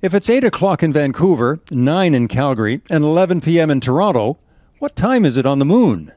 If 0.00 0.14
it's 0.14 0.30
8 0.30 0.44
o'clock 0.44 0.84
in 0.84 0.92
Vancouver, 0.92 1.58
9 1.72 2.14
in 2.14 2.28
Calgary, 2.28 2.82
and 2.88 3.02
11 3.02 3.40
p.m. 3.40 3.68
in 3.68 3.80
Toronto, 3.80 4.38
what 4.78 4.94
time 4.94 5.24
is 5.24 5.36
it 5.36 5.44
on 5.44 5.58
the 5.58 5.64
moon? 5.64 6.12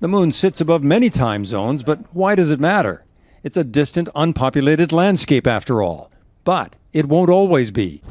The 0.00 0.08
moon 0.08 0.32
sits 0.32 0.60
above 0.60 0.82
many 0.82 1.10
time 1.10 1.44
zones, 1.44 1.84
but 1.84 2.00
why 2.12 2.34
does 2.34 2.50
it 2.50 2.58
matter? 2.58 3.04
It's 3.44 3.56
a 3.56 3.62
distant, 3.62 4.08
unpopulated 4.16 4.90
landscape 4.90 5.46
after 5.46 5.80
all. 5.80 6.10
But 6.42 6.74
it 6.92 7.06
won't 7.06 7.30
always 7.30 7.70
be. 7.70 8.02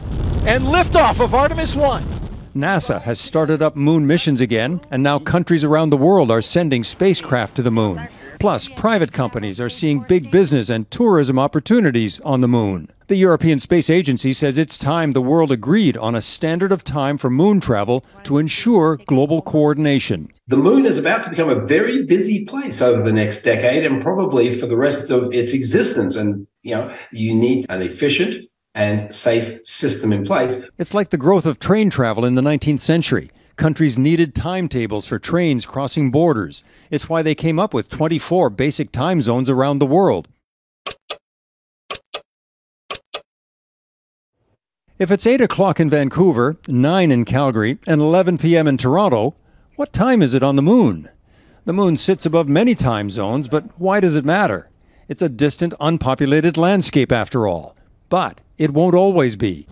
And 0.46 0.64
liftoff 0.64 1.20
of 1.20 1.36
Artemis 1.36 1.76
1. 1.76 2.30
NASA 2.56 3.02
has 3.02 3.20
started 3.20 3.62
up 3.62 3.76
moon 3.76 4.08
missions 4.08 4.40
again, 4.40 4.80
and 4.90 5.04
now 5.04 5.20
countries 5.20 5.66
around 5.66 5.90
the 5.90 5.98
world 5.98 6.32
are 6.32 6.42
sending 6.42 6.82
spacecraft 6.82 7.58
to 7.58 7.62
the 7.62 7.70
moon. 7.70 8.08
Plus, 8.40 8.70
private 8.70 9.12
companies 9.12 9.60
are 9.60 9.70
seeing 9.70 10.00
big 10.00 10.32
business 10.32 10.70
and 10.70 10.90
tourism 10.90 11.38
opportunities 11.38 12.22
on 12.22 12.40
the 12.40 12.48
moon. 12.48 12.90
The 13.10 13.16
European 13.16 13.58
Space 13.58 13.90
Agency 13.90 14.34
says 14.34 14.60
it's 14.60 14.78
time 14.78 15.14
the 15.14 15.20
world 15.20 15.52
agreed 15.52 15.98
on 15.98 16.14
a 16.14 16.22
standard 16.22 16.72
of 16.72 16.84
time 16.84 17.18
for 17.18 17.32
moon 17.32 17.60
travel 17.60 18.06
to 18.22 18.38
ensure 18.38 18.98
global 18.98 19.42
coordination. 19.42 20.30
The 20.48 20.58
moon 20.58 20.86
is 20.86 21.00
about 21.00 21.24
to 21.24 21.32
become 21.32 21.50
a 21.50 21.60
very 21.60 22.06
busy 22.06 22.46
place 22.46 22.84
over 22.84 23.02
the 23.02 23.12
next 23.12 23.42
decade 23.42 23.84
and 23.84 24.00
probably 24.00 24.54
for 24.54 24.68
the 24.68 24.78
rest 24.78 25.10
of 25.10 25.34
its 25.34 25.56
existence. 25.56 26.18
And, 26.18 26.46
you 26.62 26.76
know, 26.76 26.96
you 27.12 27.34
need 27.34 27.66
an 27.70 27.82
efficient 27.82 28.48
and 28.76 29.12
safe 29.12 29.60
system 29.66 30.14
in 30.14 30.24
place. 30.24 30.62
It's 30.78 30.94
like 30.94 31.10
the 31.10 31.18
growth 31.18 31.48
of 31.48 31.58
train 31.58 31.90
travel 31.90 32.26
in 32.26 32.36
the 32.36 32.44
19th 32.44 32.82
century. 32.82 33.32
Countries 33.56 33.98
needed 33.98 34.36
timetables 34.36 35.08
for 35.08 35.18
trains 35.18 35.66
crossing 35.66 36.12
borders. 36.12 36.64
It's 36.92 37.10
why 37.10 37.24
they 37.24 37.34
came 37.34 37.58
up 37.58 37.74
with 37.74 37.90
24 37.90 38.52
basic 38.52 38.92
time 38.92 39.24
zones 39.24 39.50
around 39.50 39.80
the 39.80 39.88
world. 39.88 40.28
If 45.00 45.12
it's 45.12 45.26
8 45.26 45.40
o'clock 45.40 45.80
in 45.80 45.90
Vancouver, 45.90 46.58
9 46.68 47.10
in 47.10 47.24
Calgary, 47.24 47.80
and 47.88 48.02
11 48.02 48.38
p.m. 48.38 48.68
in 48.68 48.76
Toronto, 48.76 49.34
what 49.78 49.94
time 49.94 50.22
is 50.22 50.34
it 50.34 50.44
on 50.44 50.58
the 50.58 50.62
moon? 50.62 51.10
The 51.64 51.72
moon 51.72 51.96
sits 51.96 52.26
above 52.26 52.50
many 52.50 52.76
time 52.76 53.10
zones, 53.10 53.48
but 53.48 53.64
why 53.80 54.02
does 54.02 54.16
it 54.16 54.26
matter? 54.26 54.70
It's 55.08 55.22
a 55.22 55.30
distant, 55.30 55.74
unpopulated 55.80 56.58
landscape 56.58 57.14
after 57.14 57.48
all. 57.48 57.78
But 58.10 58.42
it 58.58 58.72
won't 58.72 58.94
always 58.94 59.38
be. 59.38 59.68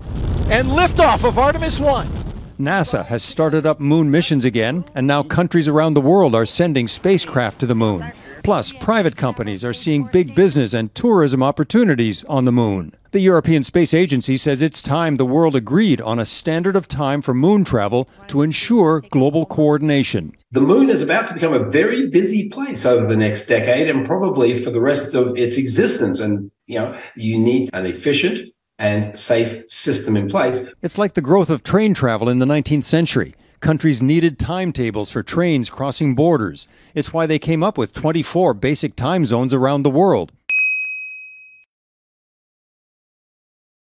And 0.49 0.69
liftoff 0.69 1.27
of 1.27 1.37
Artemis 1.37 1.77
1. 1.77 2.26
NASA 2.59 3.05
has 3.05 3.21
started 3.21 3.67
up 3.67 3.79
moon 3.79 4.09
missions 4.09 4.43
again, 4.43 4.83
and 4.95 5.05
now 5.05 5.21
countries 5.21 5.67
around 5.67 5.93
the 5.93 6.01
world 6.01 6.33
are 6.33 6.45
sending 6.45 6.87
spacecraft 6.87 7.59
to 7.59 7.67
the 7.67 7.75
moon. 7.75 8.11
Plus, 8.43 8.73
private 8.73 9.15
companies 9.15 9.63
are 9.63 9.73
seeing 9.73 10.05
big 10.05 10.33
business 10.33 10.73
and 10.73 10.93
tourism 10.95 11.43
opportunities 11.43 12.23
on 12.23 12.45
the 12.45 12.51
moon. 12.51 12.95
The 13.11 13.19
European 13.19 13.63
Space 13.63 13.93
Agency 13.93 14.37
says 14.37 14.63
it's 14.63 14.81
time 14.81 15.15
the 15.15 15.25
world 15.25 15.55
agreed 15.55 16.01
on 16.01 16.17
a 16.17 16.25
standard 16.25 16.75
of 16.75 16.87
time 16.87 17.21
for 17.21 17.33
moon 17.35 17.63
travel 17.63 18.09
to 18.27 18.41
ensure 18.41 19.01
global 19.11 19.45
coordination. 19.45 20.33
The 20.51 20.61
moon 20.61 20.89
is 20.89 21.03
about 21.03 21.27
to 21.27 21.35
become 21.35 21.53
a 21.53 21.69
very 21.69 22.09
busy 22.09 22.49
place 22.49 22.85
over 22.85 23.05
the 23.05 23.15
next 23.15 23.45
decade 23.45 23.87
and 23.87 24.05
probably 24.05 24.57
for 24.57 24.71
the 24.71 24.81
rest 24.81 25.13
of 25.13 25.37
its 25.37 25.57
existence. 25.57 26.19
And, 26.19 26.51
you 26.65 26.79
know, 26.79 26.99
you 27.15 27.37
need 27.37 27.69
an 27.73 27.85
efficient, 27.85 28.51
and 28.79 29.17
safe 29.17 29.63
system 29.71 30.15
in 30.15 30.29
place. 30.29 30.65
It's 30.81 30.97
like 30.97 31.13
the 31.15 31.21
growth 31.21 31.49
of 31.49 31.63
train 31.63 31.93
travel 31.93 32.29
in 32.29 32.39
the 32.39 32.45
19th 32.45 32.83
century. 32.83 33.33
Countries 33.59 34.01
needed 34.03 34.37
timetables 34.37 35.11
for 35.11 35.23
trains 35.23 35.71
crossing 35.71 36.13
borders. 36.13 36.67
It's 36.93 37.11
why 37.11 37.25
they 37.25 37.39
came 37.39 37.63
up 37.63 37.77
with 37.77 37.93
24 37.93 38.53
basic 38.53 38.95
time 38.95 39.25
zones 39.25 39.53
around 39.53 39.81
the 39.81 39.89
world. 39.89 40.31